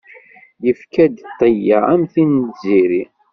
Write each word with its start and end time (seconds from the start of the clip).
Yefka-d 0.65 1.15
ṭṭya, 1.31 1.79
am 1.93 2.03
tin 2.13 2.31
n 2.43 2.45
tziri. 2.53 3.03